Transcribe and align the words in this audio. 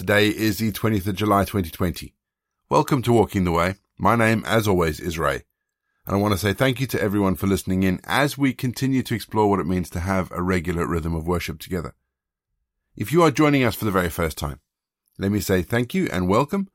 Today 0.00 0.28
is 0.28 0.56
the 0.56 0.72
20th 0.72 1.08
of 1.08 1.16
July 1.16 1.44
2020. 1.44 2.14
Welcome 2.70 3.02
to 3.02 3.12
Walking 3.12 3.44
the 3.44 3.52
Way. 3.52 3.74
My 3.98 4.16
name, 4.16 4.42
as 4.46 4.66
always, 4.66 4.98
is 4.98 5.18
Ray. 5.18 5.42
And 6.06 6.16
I 6.16 6.18
want 6.18 6.32
to 6.32 6.38
say 6.38 6.54
thank 6.54 6.80
you 6.80 6.86
to 6.86 7.02
everyone 7.02 7.34
for 7.34 7.46
listening 7.46 7.82
in 7.82 8.00
as 8.04 8.38
we 8.38 8.54
continue 8.54 9.02
to 9.02 9.14
explore 9.14 9.50
what 9.50 9.60
it 9.60 9.66
means 9.66 9.90
to 9.90 10.00
have 10.00 10.32
a 10.32 10.40
regular 10.40 10.86
rhythm 10.86 11.14
of 11.14 11.26
worship 11.26 11.58
together. 11.58 11.94
If 12.96 13.12
you 13.12 13.22
are 13.22 13.30
joining 13.30 13.62
us 13.62 13.74
for 13.74 13.84
the 13.84 13.90
very 13.90 14.08
first 14.08 14.38
time, 14.38 14.60
let 15.18 15.30
me 15.30 15.40
say 15.40 15.60
thank 15.60 15.92
you 15.92 16.08
and 16.10 16.30
welcome. 16.30 16.70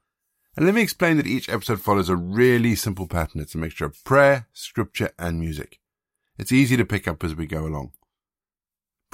And 0.55 0.63
let 0.63 0.75
me 0.75 0.83
explain 0.83 1.17
that 1.17 1.25
each 1.25 1.49
episode 1.49 1.81
follows 1.81 2.09
a 2.09 2.15
really 2.15 2.75
simple 2.75 3.07
pattern. 3.07 3.41
It's 3.41 3.55
a 3.55 3.57
mixture 3.57 3.85
of 3.85 4.03
prayer, 4.03 4.49
scripture, 4.53 5.09
and 5.17 5.39
music. 5.39 5.79
It's 6.37 6.51
easy 6.51 6.77
to 6.77 6.85
pick 6.85 7.07
up 7.07 7.23
as 7.23 7.33
we 7.33 7.47
go 7.47 7.65
along. 7.65 7.93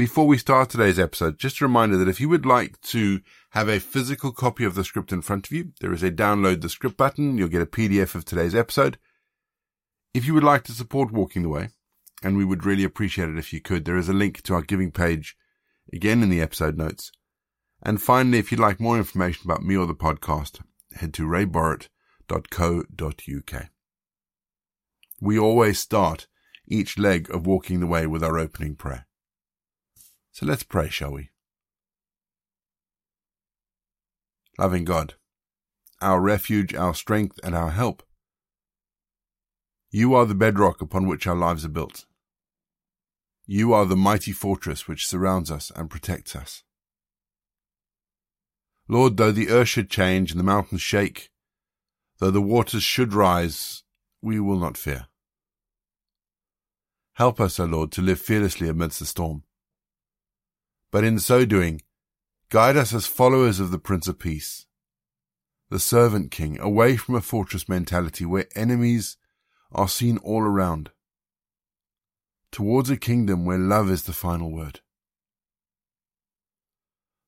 Before 0.02 0.26
we 0.26 0.40
start 0.40 0.72
today's 0.72 0.98
episode, 0.98 1.38
just 1.38 1.62
a 1.62 1.66
reminder 1.66 1.96
that 1.98 2.08
if 2.08 2.20
you 2.20 2.28
would 2.28 2.44
like 2.44 2.82
to 2.82 3.22
have 3.52 3.70
a 3.70 3.80
physical 3.80 4.32
copy 4.32 4.64
of 4.64 4.74
the 4.74 4.84
script 4.84 5.12
in 5.12 5.22
front 5.22 5.46
of 5.46 5.52
you, 5.52 5.74
there 5.80 5.94
is 5.94 6.02
a 6.02 6.10
download 6.10 6.62
the 6.62 6.70
script 6.70 6.98
button. 6.98 7.38
You'll 7.38 7.50
get 7.50 7.62
a 7.62 7.68
PDF 7.68 8.16
of 8.16 8.26
today's 8.26 8.56
episode. 8.56 8.98
If 10.16 10.26
you 10.26 10.34
would 10.34 10.44
like 10.44 10.64
to 10.64 10.72
support 10.72 11.12
Walking 11.12 11.44
the 11.44 11.50
Way, 11.50 11.70
and 12.24 12.36
we 12.36 12.44
would 12.44 12.66
really 12.66 12.84
appreciate 12.84 13.30
it 13.30 13.38
if 13.38 13.54
you 13.54 13.62
could, 13.62 13.86
there 13.86 13.96
is 13.96 14.10
a 14.10 14.14
link 14.14 14.42
to 14.42 14.56
our 14.56 14.64
giving 14.64 14.90
page 14.90 15.38
again 15.94 16.24
in 16.24 16.30
the 16.30 16.42
episode 16.42 16.80
notes. 16.80 17.12
And 17.84 18.02
finally, 18.02 18.40
if 18.40 18.52
you'd 18.52 18.60
like 18.60 18.80
more 18.80 18.98
information 18.98 19.44
about 19.46 19.62
me 19.62 19.78
or 19.78 19.86
the 19.86 19.94
podcast, 19.94 20.62
head 20.96 21.14
to 21.14 21.28
rayborrett.co.uk. 21.28 23.66
We 25.22 25.38
always 25.38 25.78
start 25.78 26.26
each 26.68 26.98
leg 26.98 27.30
of 27.30 27.46
Walking 27.46 27.82
the 27.82 27.86
Way 27.86 28.08
with 28.08 28.24
our 28.24 28.40
opening 28.40 28.74
prayer. 28.74 29.06
So 30.32 30.46
let's 30.46 30.64
pray, 30.64 30.90
shall 30.90 31.12
we? 31.12 31.30
Loving 34.58 34.86
God, 34.86 35.16
our 36.02 36.22
refuge, 36.22 36.74
our 36.74 36.94
strength, 36.94 37.40
and 37.44 37.56
our 37.56 37.72
help, 37.72 38.04
you 39.90 40.14
are 40.14 40.26
the 40.26 40.36
bedrock 40.36 40.82
upon 40.82 41.06
which 41.08 41.28
our 41.28 41.36
lives 41.36 41.66
are 41.66 41.70
built. 41.70 42.06
You 43.46 43.74
are 43.74 43.86
the 43.86 43.98
mighty 43.98 44.32
fortress 44.32 44.88
which 44.88 45.08
surrounds 45.08 45.52
us 45.52 45.70
and 45.76 45.90
protects 45.90 46.34
us. 46.36 46.64
Lord, 48.88 49.18
though 49.18 49.32
the 49.32 49.50
earth 49.50 49.68
should 49.68 49.90
change 49.90 50.32
and 50.32 50.40
the 50.40 50.46
mountains 50.46 50.82
shake, 50.82 51.30
though 52.20 52.32
the 52.32 52.42
waters 52.42 52.84
should 52.84 53.14
rise, 53.14 53.84
we 54.22 54.40
will 54.40 54.58
not 54.58 54.78
fear. 54.78 55.08
Help 57.14 57.42
us, 57.42 57.60
O 57.60 57.66
Lord, 57.66 57.92
to 57.94 58.02
live 58.02 58.20
fearlessly 58.20 58.70
amidst 58.70 59.00
the 59.00 59.06
storm 59.06 59.44
but 60.92 61.04
in 61.04 61.18
so 61.20 61.46
doing, 61.46 61.82
guide 62.50 62.76
us 62.76 62.94
as 62.94 63.08
followers 63.08 63.60
of 63.60 63.72
the 63.72 63.80
Prince 63.80 64.08
of 64.08 64.20
Peace, 64.20 64.66
the 65.70 65.80
servant 65.80 66.32
king, 66.32 66.60
away 66.60 66.98
from 66.98 67.16
a 67.16 67.22
fortress 67.22 67.70
mentality 67.70 68.26
where 68.26 68.48
enemies 68.56 69.16
are 69.72 69.88
seen 69.88 70.18
all 70.18 70.42
around, 70.42 70.92
towards 72.52 72.90
a 72.90 72.98
kingdom 72.98 73.46
where 73.46 73.58
love 73.58 73.90
is 73.90 74.04
the 74.04 74.14
final 74.14 74.52
word. 74.52 74.82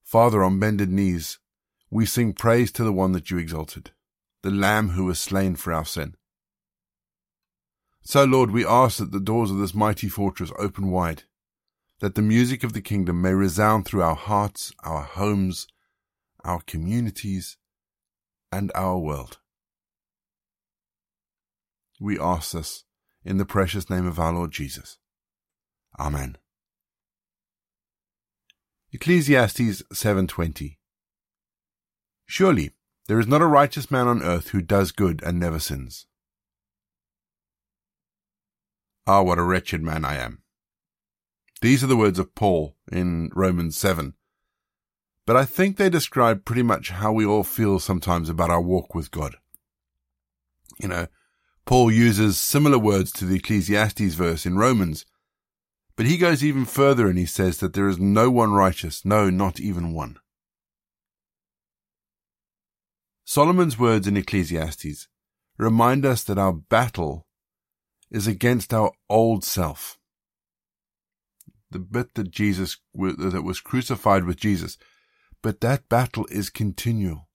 Father, 0.03 0.43
on 0.43 0.59
bended 0.59 0.91
knees, 0.91 1.39
we 1.89 2.05
sing 2.05 2.33
praise 2.33 2.71
to 2.73 2.83
the 2.83 2.91
one 2.91 3.13
that 3.13 3.31
you 3.31 3.37
exalted, 3.37 3.91
the 4.41 4.51
Lamb 4.51 4.89
who 4.89 5.05
was 5.05 5.19
slain 5.19 5.55
for 5.55 5.71
our 5.71 5.85
sin. 5.85 6.15
So, 8.01 8.25
Lord, 8.25 8.51
we 8.51 8.65
ask 8.65 8.97
that 8.97 9.11
the 9.13 9.21
doors 9.21 9.49
of 9.49 9.57
this 9.57 9.73
mighty 9.73 10.09
fortress 10.09 10.51
open 10.59 10.91
wide, 10.91 11.23
that 12.03 12.15
the 12.15 12.21
music 12.21 12.65
of 12.65 12.73
the 12.73 12.81
kingdom 12.81 13.21
may 13.21 13.33
resound 13.33 13.85
through 13.85 14.01
our 14.01 14.13
hearts, 14.13 14.73
our 14.83 15.03
homes, 15.03 15.67
our 16.43 16.59
communities, 16.59 17.55
and 18.51 18.73
our 18.75 18.99
world. 18.99 19.37
We 22.01 22.19
ask 22.19 22.51
this 22.51 22.83
in 23.23 23.37
the 23.37 23.45
precious 23.45 23.89
name 23.89 24.05
of 24.05 24.19
our 24.19 24.33
Lord 24.33 24.51
Jesus. 24.51 24.97
Amen. 25.97 26.35
Ecclesiastes 28.91 29.83
7:20 29.93 30.79
Surely 32.25 32.71
there 33.07 33.21
is 33.21 33.27
not 33.27 33.41
a 33.41 33.45
righteous 33.45 33.89
man 33.89 34.09
on 34.09 34.21
earth 34.21 34.49
who 34.49 34.61
does 34.61 34.91
good 34.91 35.23
and 35.23 35.39
never 35.39 35.57
sins. 35.57 36.05
Ah, 39.07 39.21
what 39.21 39.39
a 39.39 39.43
wretched 39.43 39.81
man 39.81 40.03
I 40.03 40.17
am. 40.17 40.42
These 41.63 41.81
are 41.81 41.87
the 41.87 41.95
words 41.95 42.19
of 42.19 42.35
Paul 42.35 42.75
in 42.91 43.29
Romans 43.33 43.77
7. 43.77 44.15
But 45.25 45.37
I 45.37 45.45
think 45.45 45.77
they 45.77 45.89
describe 45.89 46.43
pretty 46.43 46.61
much 46.61 46.89
how 46.89 47.13
we 47.13 47.25
all 47.25 47.45
feel 47.45 47.79
sometimes 47.79 48.27
about 48.27 48.49
our 48.49 48.59
walk 48.59 48.93
with 48.93 49.11
God. 49.11 49.37
You 50.81 50.89
know, 50.89 51.07
Paul 51.63 51.89
uses 51.89 52.37
similar 52.37 52.77
words 52.77 53.13
to 53.13 53.23
the 53.23 53.37
Ecclesiastes 53.37 54.13
verse 54.13 54.45
in 54.45 54.57
Romans, 54.57 55.05
but 55.95 56.05
he 56.05 56.17
goes 56.17 56.43
even 56.43 56.65
further 56.65 57.07
and 57.07 57.17
he 57.17 57.25
says 57.25 57.59
that 57.59 57.71
there 57.71 57.87
is 57.87 57.97
no 57.97 58.29
one 58.29 58.51
righteous, 58.51 59.05
no, 59.05 59.29
not 59.29 59.61
even 59.61 59.93
one. 59.93 60.17
Solomon's 63.23 63.79
words 63.79 64.05
in 64.05 64.17
Ecclesiastes 64.17 65.07
remind 65.57 66.05
us 66.05 66.25
that 66.25 66.37
our 66.37 66.51
battle 66.51 67.25
is 68.11 68.27
against 68.27 68.73
our 68.73 68.91
old 69.09 69.45
self 69.45 69.97
the 71.73 71.79
bit 71.79 72.13
that 72.15 72.31
Jesus, 72.31 72.77
that 72.95 73.43
was 73.43 73.59
crucified 73.59 74.23
with 74.23 74.37
Jesus. 74.37 74.77
But 75.41 75.59
that 75.61 75.89
battle 75.89 76.25
is 76.31 76.49
continual. 76.49 77.27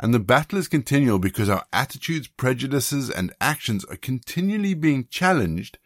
And 0.00 0.12
the 0.12 0.18
battle 0.18 0.58
is 0.58 0.68
continual 0.68 1.18
because 1.18 1.48
our 1.48 1.64
attitudes, 1.72 2.26
prejudices, 2.26 3.10
and 3.10 3.34
actions 3.40 3.84
are 3.84 3.96
continually 3.96 4.74
being 4.74 5.06
challenged 5.08 5.78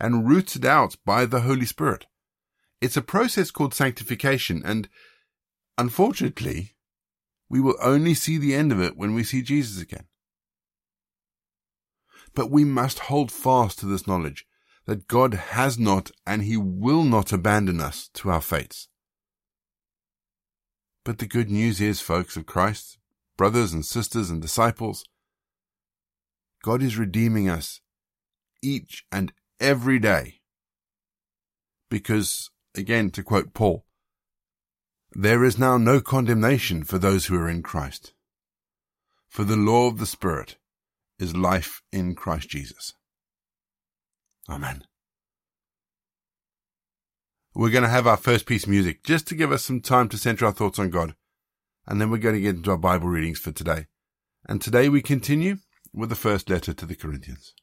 and 0.00 0.28
rooted 0.28 0.66
out 0.66 0.96
by 1.06 1.24
the 1.24 1.42
Holy 1.42 1.64
Spirit. 1.64 2.06
It's 2.80 2.96
a 2.96 3.02
process 3.02 3.50
called 3.50 3.72
sanctification, 3.72 4.62
and 4.64 4.88
unfortunately, 5.78 6.74
we 7.48 7.60
will 7.60 7.76
only 7.80 8.12
see 8.12 8.36
the 8.36 8.54
end 8.54 8.72
of 8.72 8.80
it 8.80 8.96
when 8.96 9.14
we 9.14 9.24
see 9.24 9.40
Jesus 9.40 9.80
again. 9.80 10.06
But 12.34 12.50
we 12.50 12.64
must 12.64 12.98
hold 12.98 13.32
fast 13.32 13.78
to 13.78 13.86
this 13.86 14.06
knowledge 14.06 14.46
that 14.86 15.08
God 15.08 15.34
has 15.34 15.78
not 15.78 16.10
and 16.26 16.42
he 16.42 16.56
will 16.56 17.02
not 17.02 17.32
abandon 17.32 17.80
us 17.80 18.08
to 18.14 18.30
our 18.30 18.40
fates. 18.40 18.88
But 21.04 21.18
the 21.18 21.26
good 21.26 21.50
news 21.50 21.80
is, 21.80 22.00
folks 22.00 22.36
of 22.36 22.46
Christ, 22.46 22.98
brothers 23.36 23.72
and 23.72 23.84
sisters 23.84 24.30
and 24.30 24.42
disciples, 24.42 25.04
God 26.62 26.82
is 26.82 26.98
redeeming 26.98 27.48
us 27.48 27.80
each 28.62 29.04
and 29.12 29.32
every 29.60 29.98
day. 29.98 30.40
Because, 31.88 32.50
again, 32.74 33.10
to 33.10 33.22
quote 33.22 33.54
Paul, 33.54 33.84
there 35.12 35.44
is 35.44 35.58
now 35.58 35.78
no 35.78 36.00
condemnation 36.00 36.82
for 36.82 36.98
those 36.98 37.26
who 37.26 37.36
are 37.36 37.48
in 37.48 37.62
Christ. 37.62 38.12
For 39.28 39.44
the 39.44 39.56
law 39.56 39.86
of 39.86 39.98
the 39.98 40.06
Spirit 40.06 40.56
is 41.18 41.36
life 41.36 41.82
in 41.92 42.14
Christ 42.16 42.48
Jesus. 42.48 42.95
Amen. 44.48 44.84
We're 47.54 47.70
going 47.70 47.84
to 47.84 47.88
have 47.88 48.06
our 48.06 48.16
first 48.16 48.46
piece 48.46 48.64
of 48.64 48.70
music 48.70 49.02
just 49.02 49.26
to 49.28 49.34
give 49.34 49.50
us 49.50 49.64
some 49.64 49.80
time 49.80 50.08
to 50.10 50.18
center 50.18 50.46
our 50.46 50.52
thoughts 50.52 50.78
on 50.78 50.90
God. 50.90 51.14
And 51.86 52.00
then 52.00 52.10
we're 52.10 52.18
going 52.18 52.34
to 52.34 52.40
get 52.40 52.56
into 52.56 52.70
our 52.70 52.76
Bible 52.76 53.08
readings 53.08 53.38
for 53.38 53.50
today. 53.50 53.86
And 54.48 54.60
today 54.60 54.88
we 54.88 55.00
continue 55.00 55.56
with 55.92 56.10
the 56.10 56.16
first 56.16 56.50
letter 56.50 56.74
to 56.74 56.86
the 56.86 56.94
Corinthians. 56.94 57.54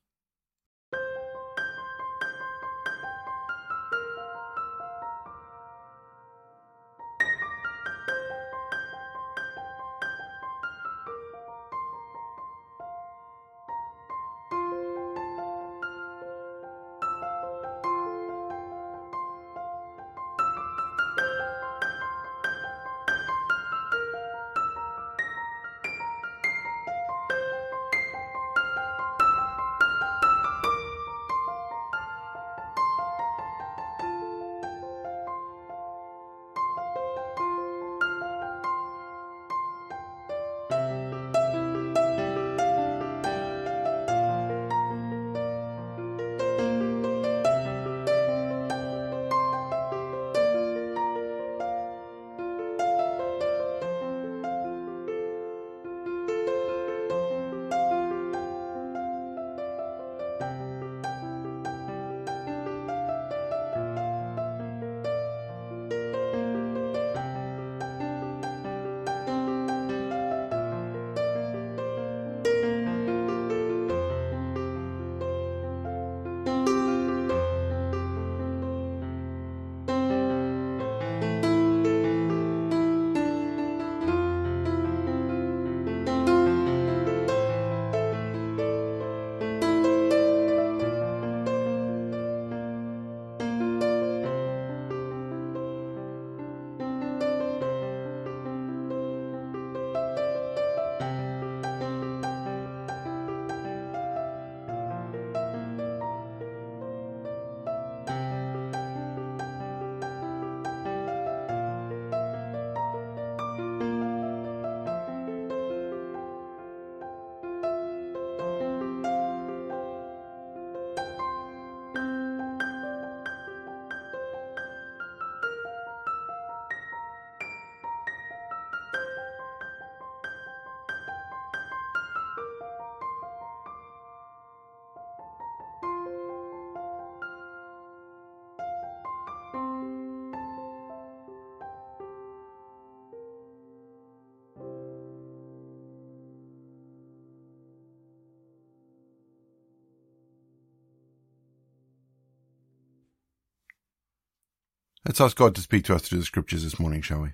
Let's 155.05 155.19
ask 155.19 155.35
God 155.35 155.53
to 155.55 155.61
speak 155.61 155.83
to 155.85 155.95
us 155.95 156.03
through 156.03 156.19
the 156.19 156.25
scriptures 156.25 156.63
this 156.63 156.79
morning, 156.79 157.01
shall 157.01 157.21
we? 157.21 157.29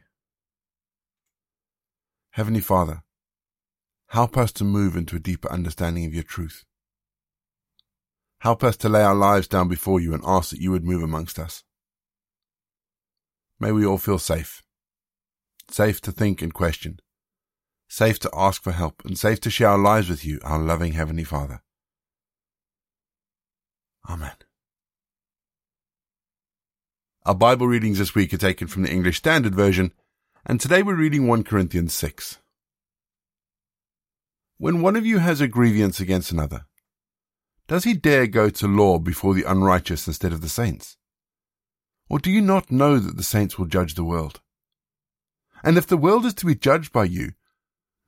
Heavenly 2.32 2.62
Father, 2.62 3.04
help 4.08 4.38
us 4.38 4.52
to 4.54 4.64
move 4.64 4.96
into 4.96 5.16
a 5.16 5.20
deeper 5.20 5.52
understanding 5.52 6.06
of 6.06 6.14
your 6.14 6.24
truth. 6.24 6.66
Help 8.40 8.64
us 8.64 8.76
to 8.78 8.90
lay 8.90 9.04
our 9.04 9.16
lives 9.16 9.48
down 9.48 9.68
before 9.68 10.00
you 10.00 10.14
and 10.14 10.24
ask 10.26 10.50
that 10.50 10.62
you 10.62 10.72
would 10.72 10.86
move 10.86 11.04
amongst 11.04 11.38
us. 11.38 11.64
May 13.60 13.72
we 13.72 13.86
all 13.86 13.98
feel 13.98 14.20
safe. 14.20 14.64
Safe 15.70 16.02
to 16.02 16.12
think 16.12 16.42
and 16.42 16.54
question. 16.54 17.00
Safe 17.88 18.18
to 18.20 18.30
ask 18.34 18.64
for 18.64 18.72
help 18.72 19.04
and 19.06 19.18
safe 19.18 19.42
to 19.42 19.50
share 19.50 19.70
our 19.70 19.78
lives 19.78 20.10
with 20.10 20.26
you, 20.26 20.40
our 20.44 20.60
loving 20.60 20.94
Heavenly 20.94 21.24
Father. 21.24 21.62
Amen. 24.10 24.49
Our 27.30 27.36
Bible 27.36 27.68
readings 27.68 28.00
this 28.00 28.16
week 28.16 28.34
are 28.34 28.38
taken 28.38 28.68
from 28.68 28.82
the 28.82 28.92
English 28.92 29.18
Standard 29.18 29.54
Version, 29.54 29.94
and 30.48 30.60
today 30.60 30.82
we're 30.82 30.96
reading 30.96 31.28
1 31.28 31.44
Corinthians 31.44 31.94
6. 31.94 32.40
When 34.58 34.82
one 34.82 34.96
of 34.96 35.06
you 35.06 35.20
has 35.20 35.40
a 35.40 35.48
grievance 35.48 36.00
against 36.00 36.32
another, 36.32 36.66
does 37.68 37.84
he 37.84 37.94
dare 37.94 38.26
go 38.26 38.50
to 38.50 38.68
law 38.68 38.98
before 38.98 39.36
the 39.36 39.44
unrighteous 39.44 40.08
instead 40.08 40.34
of 40.34 40.42
the 40.42 40.50
saints? 40.50 40.98
Or 42.10 42.18
do 42.18 42.32
you 42.32 42.42
not 42.42 42.72
know 42.72 42.98
that 42.98 43.16
the 43.16 43.22
saints 43.22 43.60
will 43.60 43.68
judge 43.68 43.94
the 43.94 44.04
world? 44.04 44.42
And 45.64 45.78
if 45.78 45.86
the 45.86 45.98
world 45.98 46.26
is 46.26 46.34
to 46.34 46.48
be 46.48 46.56
judged 46.56 46.92
by 46.92 47.04
you, 47.04 47.34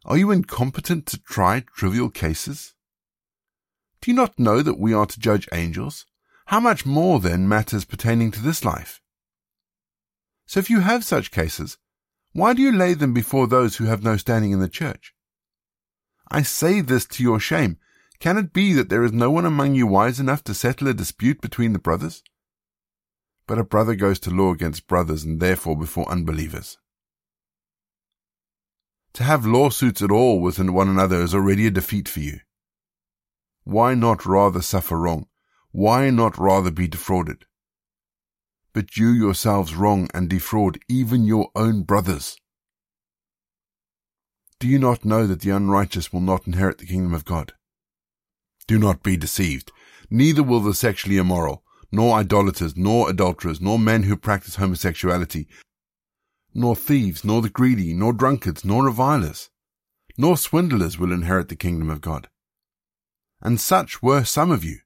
are 0.03 0.17
you 0.17 0.31
incompetent 0.31 1.05
to 1.05 1.21
try 1.21 1.59
trivial 1.59 2.09
cases? 2.09 2.73
Do 4.01 4.09
you 4.09 4.17
not 4.17 4.39
know 4.39 4.63
that 4.63 4.79
we 4.79 4.95
are 4.95 5.05
to 5.05 5.19
judge 5.19 5.47
angels? 5.53 6.07
How 6.47 6.59
much 6.59 6.87
more 6.87 7.19
then 7.19 7.47
matters 7.47 7.85
pertaining 7.85 8.31
to 8.31 8.41
this 8.41 8.65
life? 8.65 8.97
So 10.51 10.59
if 10.59 10.69
you 10.69 10.81
have 10.81 11.05
such 11.05 11.31
cases, 11.31 11.77
why 12.33 12.53
do 12.53 12.61
you 12.61 12.73
lay 12.73 12.93
them 12.93 13.13
before 13.13 13.47
those 13.47 13.77
who 13.77 13.85
have 13.85 14.03
no 14.03 14.17
standing 14.17 14.51
in 14.51 14.59
the 14.59 14.67
church? 14.67 15.13
I 16.29 16.41
say 16.41 16.81
this 16.81 17.05
to 17.05 17.23
your 17.23 17.39
shame. 17.39 17.77
Can 18.19 18.37
it 18.37 18.51
be 18.51 18.73
that 18.73 18.89
there 18.89 19.05
is 19.05 19.13
no 19.13 19.31
one 19.31 19.45
among 19.45 19.75
you 19.75 19.87
wise 19.87 20.19
enough 20.19 20.43
to 20.43 20.53
settle 20.53 20.89
a 20.89 20.93
dispute 20.93 21.39
between 21.39 21.71
the 21.71 21.79
brothers? 21.79 22.21
But 23.47 23.59
a 23.59 23.63
brother 23.63 23.95
goes 23.95 24.19
to 24.19 24.29
law 24.29 24.51
against 24.51 24.87
brothers 24.87 25.23
and 25.23 25.39
therefore 25.39 25.77
before 25.77 26.11
unbelievers. 26.11 26.77
To 29.13 29.23
have 29.23 29.45
lawsuits 29.45 30.01
at 30.01 30.11
all 30.11 30.41
with 30.41 30.59
one 30.59 30.89
another 30.89 31.21
is 31.21 31.33
already 31.33 31.67
a 31.67 31.71
defeat 31.71 32.09
for 32.09 32.19
you. 32.19 32.41
Why 33.63 33.93
not 33.93 34.25
rather 34.25 34.61
suffer 34.61 34.97
wrong? 34.97 35.27
Why 35.71 36.09
not 36.09 36.37
rather 36.37 36.71
be 36.71 36.89
defrauded? 36.89 37.45
But 38.73 38.97
you 38.97 39.09
yourselves 39.09 39.75
wrong 39.75 40.07
and 40.13 40.29
defraud 40.29 40.79
even 40.87 41.25
your 41.25 41.49
own 41.55 41.83
brothers. 41.83 42.37
Do 44.59 44.67
you 44.67 44.79
not 44.79 45.03
know 45.03 45.25
that 45.27 45.41
the 45.41 45.49
unrighteous 45.49 46.13
will 46.13 46.21
not 46.21 46.45
inherit 46.45 46.77
the 46.77 46.85
kingdom 46.85 47.13
of 47.13 47.25
God? 47.25 47.53
Do 48.67 48.77
not 48.77 49.03
be 49.03 49.17
deceived. 49.17 49.71
Neither 50.09 50.43
will 50.43 50.59
the 50.59 50.73
sexually 50.73 51.17
immoral, 51.17 51.63
nor 51.91 52.15
idolaters, 52.17 52.77
nor 52.77 53.09
adulterers, 53.09 53.59
nor 53.59 53.79
men 53.79 54.03
who 54.03 54.15
practice 54.15 54.55
homosexuality, 54.55 55.47
nor 56.53 56.75
thieves, 56.75 57.23
nor 57.23 57.41
the 57.41 57.49
greedy, 57.49 57.93
nor 57.93 58.13
drunkards, 58.13 58.63
nor 58.63 58.85
revilers, 58.85 59.49
nor 60.17 60.37
swindlers 60.37 60.97
will 60.97 61.11
inherit 61.11 61.49
the 61.49 61.55
kingdom 61.55 61.89
of 61.89 62.01
God. 62.01 62.29
And 63.41 63.59
such 63.59 64.03
were 64.03 64.23
some 64.23 64.51
of 64.51 64.63
you. 64.63 64.79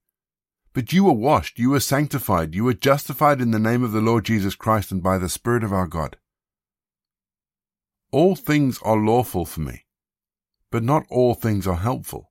But 0.75 0.91
you 0.91 1.05
were 1.05 1.13
washed, 1.13 1.57
you 1.57 1.69
were 1.69 1.79
sanctified, 1.79 2.53
you 2.53 2.65
were 2.65 2.73
justified 2.73 3.39
in 3.39 3.51
the 3.51 3.59
name 3.59 3.81
of 3.81 3.93
the 3.93 4.01
Lord 4.01 4.25
Jesus 4.25 4.55
Christ 4.55 4.91
and 4.91 5.01
by 5.01 5.17
the 5.17 5.29
Spirit 5.29 5.63
of 5.63 5.71
our 5.71 5.87
God. 5.87 6.17
All 8.11 8.35
things 8.35 8.79
are 8.83 8.97
lawful 8.97 9.45
for 9.45 9.61
me, 9.61 9.85
but 10.71 10.83
not 10.83 11.05
all 11.09 11.33
things 11.33 11.65
are 11.65 11.77
helpful. 11.77 12.29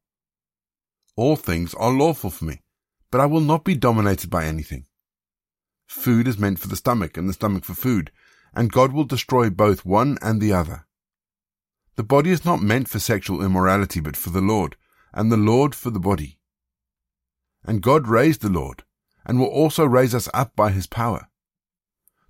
All 1.16 1.36
things 1.36 1.72
are 1.72 1.90
lawful 1.90 2.28
for 2.28 2.44
me, 2.44 2.60
but 3.10 3.18
I 3.18 3.24
will 3.24 3.40
not 3.40 3.64
be 3.64 3.74
dominated 3.74 4.28
by 4.28 4.44
anything. 4.44 4.84
Food 5.86 6.28
is 6.28 6.38
meant 6.38 6.58
for 6.58 6.68
the 6.68 6.76
stomach 6.76 7.16
and 7.16 7.26
the 7.26 7.32
stomach 7.32 7.64
for 7.64 7.74
food, 7.74 8.12
and 8.54 8.70
God 8.70 8.92
will 8.92 9.04
destroy 9.04 9.48
both 9.48 9.86
one 9.86 10.18
and 10.20 10.38
the 10.38 10.52
other. 10.52 10.86
The 11.96 12.02
body 12.02 12.28
is 12.28 12.44
not 12.44 12.60
meant 12.60 12.88
for 12.88 12.98
sexual 12.98 13.42
immorality, 13.42 14.00
but 14.00 14.18
for 14.18 14.28
the 14.28 14.42
Lord, 14.42 14.76
and 15.14 15.32
the 15.32 15.38
Lord 15.38 15.74
for 15.74 15.88
the 15.88 15.98
body. 15.98 16.40
And 17.64 17.82
God 17.82 18.06
raised 18.06 18.42
the 18.42 18.48
Lord, 18.48 18.84
and 19.24 19.38
will 19.38 19.46
also 19.46 19.84
raise 19.84 20.14
us 20.14 20.28
up 20.34 20.54
by 20.54 20.70
his 20.70 20.86
power. 20.86 21.28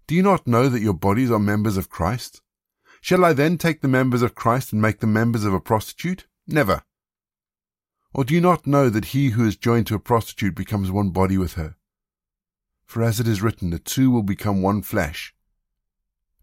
Do 0.06 0.14
you 0.14 0.22
not 0.22 0.46
know 0.46 0.68
that 0.68 0.82
your 0.82 0.94
bodies 0.94 1.30
are 1.30 1.38
members 1.38 1.76
of 1.76 1.88
Christ? 1.88 2.42
Shall 3.00 3.24
I 3.24 3.32
then 3.32 3.58
take 3.58 3.80
the 3.80 3.88
members 3.88 4.22
of 4.22 4.34
Christ 4.34 4.72
and 4.72 4.80
make 4.80 5.00
them 5.00 5.12
members 5.12 5.44
of 5.44 5.52
a 5.52 5.60
prostitute? 5.60 6.26
Never. 6.46 6.82
Or 8.12 8.24
do 8.24 8.32
you 8.32 8.40
not 8.40 8.66
know 8.66 8.88
that 8.90 9.06
he 9.06 9.30
who 9.30 9.46
is 9.46 9.56
joined 9.56 9.88
to 9.88 9.94
a 9.94 9.98
prostitute 9.98 10.54
becomes 10.54 10.90
one 10.90 11.10
body 11.10 11.36
with 11.36 11.54
her? 11.54 11.74
For 12.86 13.02
as 13.02 13.18
it 13.18 13.26
is 13.26 13.42
written, 13.42 13.70
the 13.70 13.78
two 13.78 14.10
will 14.10 14.22
become 14.22 14.62
one 14.62 14.82
flesh. 14.82 15.34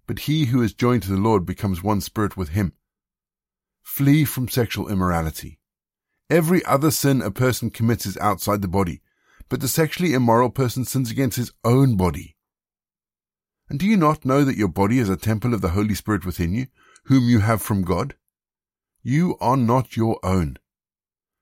But 0.05 0.19
he 0.19 0.45
who 0.45 0.61
is 0.61 0.73
joined 0.73 1.03
to 1.03 1.09
the 1.09 1.17
Lord 1.17 1.45
becomes 1.45 1.81
one 1.81 2.01
spirit 2.01 2.35
with 2.35 2.49
him. 2.49 2.73
Flee 3.81 4.25
from 4.25 4.49
sexual 4.49 4.89
immorality. 4.89 5.60
Every 6.31 6.63
other 6.63 6.91
sin 6.91 7.21
a 7.21 7.29
person 7.29 7.69
commits 7.71 8.05
is 8.05 8.17
outside 8.19 8.61
the 8.61 8.69
body, 8.69 9.01
but 9.49 9.59
the 9.59 9.67
sexually 9.67 10.13
immoral 10.13 10.49
person 10.49 10.85
sins 10.85 11.11
against 11.11 11.35
his 11.35 11.51
own 11.65 11.97
body. 11.97 12.37
And 13.67 13.77
do 13.77 13.85
you 13.85 13.97
not 13.97 14.23
know 14.23 14.45
that 14.45 14.55
your 14.55 14.69
body 14.69 14.99
is 14.99 15.09
a 15.09 15.17
temple 15.17 15.53
of 15.53 15.59
the 15.59 15.71
Holy 15.71 15.93
Spirit 15.93 16.25
within 16.25 16.53
you, 16.53 16.67
whom 17.07 17.27
you 17.27 17.41
have 17.41 17.61
from 17.61 17.81
God? 17.81 18.15
You 19.03 19.35
are 19.41 19.57
not 19.57 19.97
your 19.97 20.21
own, 20.23 20.55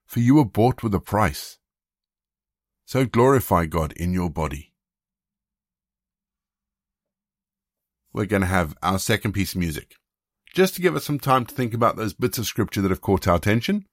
for 0.07 0.21
you 0.21 0.33
were 0.33 0.45
bought 0.45 0.81
with 0.81 0.95
a 0.95 0.99
price. 0.99 1.59
So 2.85 3.05
glorify 3.05 3.67
God 3.67 3.91
in 3.91 4.11
your 4.11 4.31
body. 4.31 4.73
We're 8.11 8.25
going 8.25 8.41
to 8.41 8.47
have 8.47 8.75
our 8.81 8.97
second 8.97 9.33
piece 9.33 9.53
of 9.53 9.59
music. 9.59 9.93
Just 10.55 10.73
to 10.73 10.81
give 10.81 10.95
us 10.95 11.05
some 11.05 11.19
time 11.19 11.45
to 11.45 11.53
think 11.53 11.75
about 11.75 11.95
those 11.95 12.15
bits 12.15 12.39
of 12.39 12.47
scripture 12.47 12.81
that 12.81 12.89
have 12.89 13.01
caught 13.01 13.27
our 13.27 13.35
attention, 13.35 13.85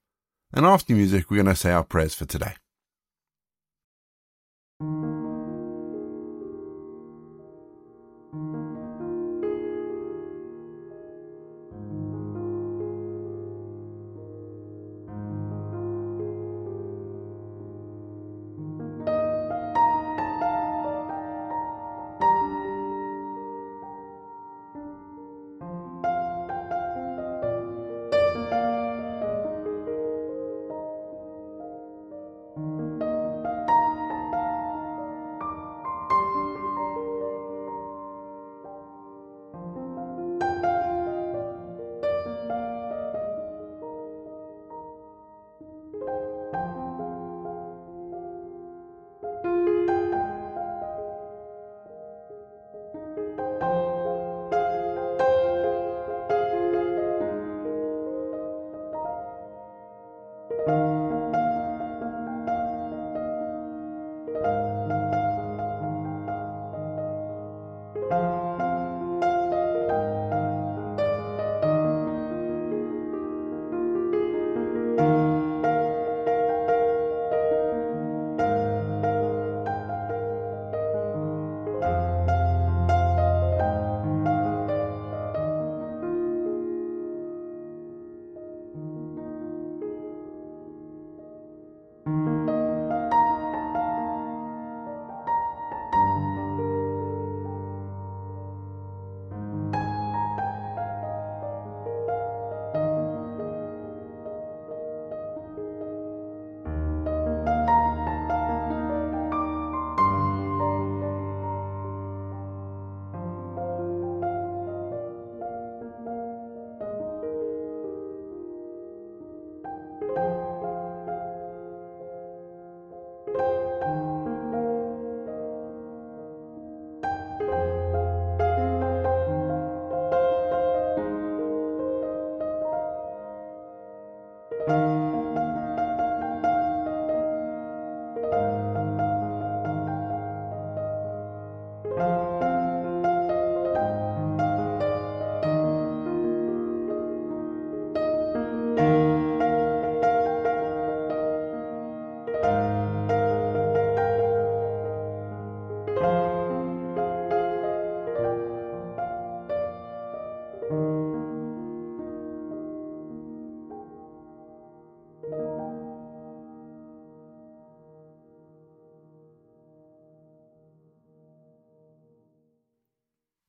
and 0.53 0.65
after 0.65 0.93
music, 0.93 1.29
we're 1.29 1.43
going 1.43 1.53
to 1.53 1.55
say 1.55 1.71
our 1.71 1.83
prayers 1.83 2.15
for 2.15 2.25
today. 2.25 2.53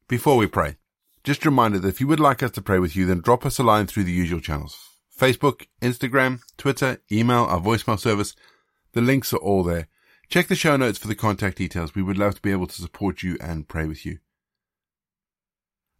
Before 0.09 0.39
we 0.39 0.47
pray, 0.47 0.79
just 1.23 1.45
a 1.45 1.51
reminder 1.51 1.79
that 1.79 1.89
if 1.89 2.01
you 2.01 2.07
would 2.07 2.19
like 2.19 2.43
us 2.43 2.53
to 2.53 2.63
pray 2.63 2.79
with 2.79 2.97
you, 2.97 3.05
then 3.05 3.21
drop 3.21 3.45
us 3.45 3.59
a 3.59 3.63
line 3.63 3.87
through 3.87 4.05
the 4.05 4.13
usual 4.13 4.41
channels. 4.41 4.89
Facebook, 5.15 5.67
Instagram, 5.83 6.41
Twitter, 6.57 7.03
email, 7.13 7.45
our 7.45 7.61
voicemail 7.61 7.99
service. 7.99 8.35
The 8.93 9.03
links 9.03 9.35
are 9.35 9.39
all 9.39 9.63
there. 9.63 9.89
Check 10.31 10.47
the 10.47 10.55
show 10.55 10.79
notes 10.79 10.97
for 10.97 11.09
the 11.09 11.15
contact 11.15 11.59
details. 11.59 11.95
We 11.95 12.03
would 12.03 12.17
love 12.17 12.37
to 12.37 12.41
be 12.41 12.53
able 12.53 12.69
to 12.69 12.81
support 12.81 13.23
you 13.23 13.37
and 13.39 13.69
pray 13.69 13.87
with 13.87 14.07
you. 14.07 14.21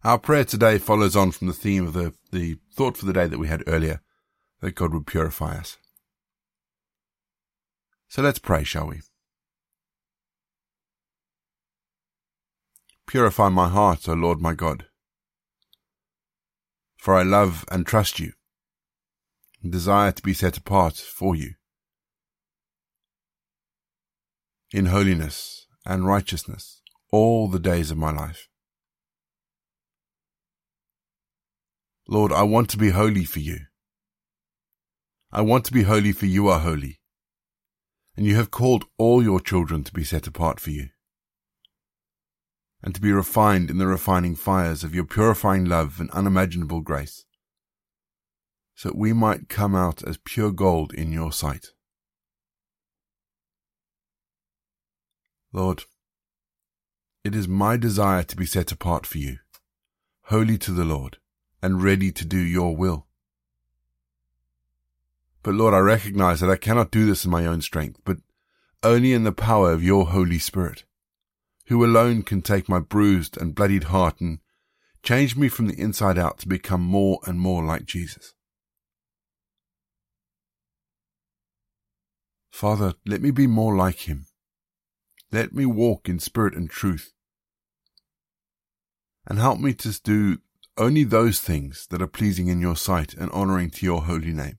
Our 0.03 0.17
prayer 0.17 0.45
today 0.45 0.79
follows 0.79 1.15
on 1.15 1.31
from 1.31 1.45
the 1.45 1.53
theme 1.53 1.85
of 1.85 1.93
the, 1.93 2.13
the 2.31 2.57
thought 2.73 2.97
for 2.97 3.05
the 3.05 3.13
day 3.13 3.27
that 3.27 3.37
we 3.37 3.47
had 3.47 3.63
earlier, 3.67 4.01
that 4.61 4.73
God 4.73 4.91
would 4.91 5.05
purify 5.05 5.55
us. 5.57 5.77
So 8.07 8.23
let's 8.23 8.39
pray, 8.39 8.63
shall 8.63 8.87
we? 8.87 9.01
Purify 13.09 13.49
my 13.49 13.67
heart, 13.67 14.07
O 14.07 14.13
Lord 14.13 14.39
my 14.39 14.53
God, 14.53 14.85
for 16.95 17.15
I 17.15 17.23
love 17.23 17.65
and 17.71 17.83
trust 17.83 18.19
you, 18.19 18.33
and 19.63 19.71
desire 19.71 20.11
to 20.11 20.21
be 20.21 20.31
set 20.31 20.57
apart 20.57 20.95
for 20.95 21.35
you. 21.35 21.55
In 24.71 24.85
holiness 24.85 25.65
and 25.87 26.05
righteousness 26.05 26.83
all 27.11 27.47
the 27.47 27.57
days 27.57 27.89
of 27.89 27.97
my 27.97 28.11
life. 28.11 28.47
Lord, 32.07 32.31
I 32.31 32.43
want 32.43 32.69
to 32.69 32.77
be 32.77 32.91
holy 32.91 33.23
for 33.23 33.39
you. 33.39 33.61
I 35.31 35.41
want 35.41 35.65
to 35.65 35.73
be 35.73 35.81
holy 35.81 36.11
for 36.11 36.27
you 36.27 36.47
are 36.47 36.59
holy. 36.59 36.99
And 38.15 38.27
you 38.27 38.35
have 38.35 38.51
called 38.51 38.85
all 38.99 39.23
your 39.23 39.39
children 39.39 39.83
to 39.85 39.91
be 39.91 40.03
set 40.03 40.27
apart 40.27 40.59
for 40.59 40.69
you. 40.69 40.89
And 42.81 42.95
to 42.95 43.01
be 43.01 43.11
refined 43.11 43.69
in 43.69 43.77
the 43.77 43.87
refining 43.87 44.35
fires 44.35 44.83
of 44.83 44.95
your 44.95 45.03
purifying 45.03 45.65
love 45.65 45.99
and 45.99 46.09
unimaginable 46.11 46.81
grace. 46.81 47.25
So 48.75 48.89
that 48.89 48.97
we 48.97 49.11
might 49.11 49.49
come 49.49 49.75
out 49.75 50.01
as 50.03 50.17
pure 50.17 50.51
gold 50.51 50.93
in 50.93 51.11
your 51.11 51.33
sight. 51.33 51.67
Lord, 55.51 55.83
it 57.23 57.35
is 57.35 57.47
my 57.47 57.75
desire 57.75 58.23
to 58.23 58.35
be 58.37 58.45
set 58.45 58.71
apart 58.71 59.05
for 59.05 59.17
you, 59.17 59.39
holy 60.23 60.57
to 60.59 60.71
the 60.71 60.85
Lord 60.85 61.17
and 61.61 61.83
ready 61.83 62.11
to 62.11 62.25
do 62.25 62.37
your 62.37 62.75
will. 62.75 63.07
But 65.43 65.53
Lord, 65.53 65.73
I 65.73 65.79
recognize 65.79 66.39
that 66.39 66.49
I 66.49 66.55
cannot 66.55 66.91
do 66.91 67.05
this 67.05 67.25
in 67.25 67.31
my 67.31 67.45
own 67.45 67.61
strength, 67.61 67.99
but 68.03 68.17
only 68.83 69.13
in 69.13 69.23
the 69.23 69.31
power 69.31 69.71
of 69.71 69.83
your 69.83 70.07
Holy 70.07 70.39
Spirit, 70.39 70.83
who 71.69 71.85
alone 71.85 72.23
can 72.23 72.41
take 72.41 72.67
my 72.67 72.79
bruised 72.79 73.37
and 73.37 73.53
bloodied 73.53 73.85
heart 73.85 74.19
and 74.19 74.39
change 75.03 75.35
me 75.35 75.47
from 75.47 75.67
the 75.67 75.79
inside 75.79 76.17
out 76.17 76.39
to 76.39 76.47
become 76.47 76.81
more 76.81 77.19
and 77.27 77.39
more 77.39 77.63
like 77.63 77.85
Jesus. 77.85 78.33
Father, 82.51 82.95
let 83.05 83.21
me 83.21 83.29
be 83.29 83.45
more 83.45 83.75
like 83.75 84.09
him. 84.09 84.25
Let 85.31 85.53
me 85.53 85.63
walk 85.67 86.09
in 86.09 86.17
spirit 86.17 86.55
and 86.55 86.67
truth. 86.67 87.13
And 89.27 89.37
help 89.37 89.59
me 89.59 89.75
to 89.75 90.01
do 90.01 90.39
only 90.75 91.03
those 91.03 91.39
things 91.39 91.85
that 91.91 92.01
are 92.01 92.07
pleasing 92.07 92.47
in 92.47 92.59
your 92.59 92.75
sight 92.75 93.13
and 93.13 93.29
honoring 93.29 93.69
to 93.69 93.85
your 93.85 94.01
holy 94.01 94.33
name. 94.33 94.57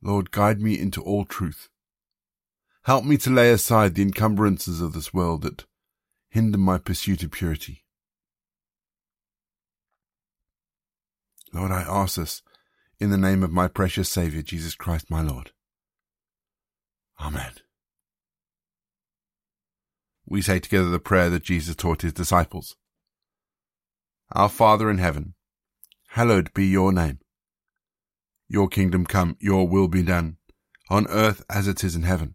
Lord, 0.00 0.30
guide 0.30 0.62
me 0.62 0.78
into 0.78 1.02
all 1.02 1.26
truth. 1.26 1.68
Help 2.84 3.04
me 3.04 3.16
to 3.16 3.30
lay 3.30 3.50
aside 3.50 3.94
the 3.94 4.02
encumbrances 4.02 4.80
of 4.80 4.92
this 4.92 5.14
world 5.14 5.42
that 5.42 5.64
hinder 6.30 6.58
my 6.58 6.78
pursuit 6.78 7.22
of 7.22 7.30
purity. 7.30 7.84
Lord, 11.52 11.70
I 11.70 11.82
ask 11.82 12.16
this 12.16 12.42
in 12.98 13.10
the 13.10 13.18
name 13.18 13.42
of 13.42 13.52
my 13.52 13.68
precious 13.68 14.08
Saviour, 14.08 14.42
Jesus 14.42 14.74
Christ, 14.74 15.10
my 15.10 15.22
Lord. 15.22 15.52
Amen. 17.20 17.52
We 20.26 20.42
say 20.42 20.58
together 20.58 20.88
the 20.88 20.98
prayer 20.98 21.30
that 21.30 21.44
Jesus 21.44 21.76
taught 21.76 22.02
his 22.02 22.12
disciples. 22.12 22.74
Our 24.32 24.48
Father 24.48 24.90
in 24.90 24.98
heaven, 24.98 25.34
hallowed 26.08 26.52
be 26.54 26.66
your 26.66 26.92
name. 26.92 27.18
Your 28.48 28.66
kingdom 28.66 29.04
come, 29.04 29.36
your 29.40 29.68
will 29.68 29.88
be 29.88 30.02
done, 30.02 30.38
on 30.88 31.06
earth 31.08 31.44
as 31.50 31.68
it 31.68 31.84
is 31.84 31.94
in 31.94 32.02
heaven. 32.02 32.34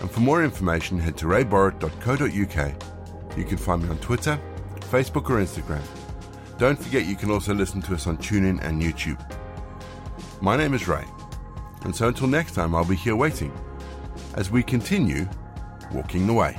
And 0.00 0.10
for 0.10 0.20
more 0.20 0.44
information, 0.44 0.98
head 0.98 1.16
to 1.18 1.26
rayborrett.co.uk. 1.26 3.38
You 3.38 3.44
can 3.44 3.56
find 3.56 3.82
me 3.82 3.88
on 3.88 3.98
Twitter, 3.98 4.38
Facebook, 4.90 5.30
or 5.30 5.42
Instagram. 5.42 5.82
Don't 6.58 6.78
forget 6.78 7.06
you 7.06 7.16
can 7.16 7.30
also 7.30 7.52
listen 7.52 7.82
to 7.82 7.94
us 7.94 8.06
on 8.06 8.16
TuneIn 8.16 8.62
and 8.62 8.82
YouTube. 8.82 9.20
My 10.40 10.56
name 10.56 10.74
is 10.74 10.88
Ray, 10.88 11.04
and 11.82 11.94
so 11.94 12.08
until 12.08 12.28
next 12.28 12.54
time, 12.54 12.74
I'll 12.74 12.84
be 12.84 12.96
here 12.96 13.16
waiting 13.16 13.52
as 14.34 14.50
we 14.50 14.62
continue 14.62 15.28
walking 15.92 16.26
the 16.26 16.32
way. 16.32 16.58